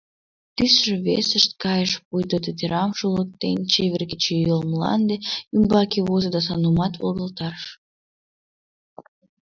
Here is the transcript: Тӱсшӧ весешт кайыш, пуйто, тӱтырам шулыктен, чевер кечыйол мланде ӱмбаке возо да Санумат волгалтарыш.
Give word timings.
Тӱсшӧ 0.55 0.93
весешт 1.07 1.51
кайыш, 1.63 1.91
пуйто, 2.07 2.37
тӱтырам 2.43 2.91
шулыктен, 2.99 3.57
чевер 3.71 4.03
кечыйол 4.09 4.61
мланде 4.71 5.15
ӱмбаке 5.55 5.99
возо 6.07 6.29
да 6.35 6.41
Санумат 6.47 6.93
волгалтарыш. 7.01 7.65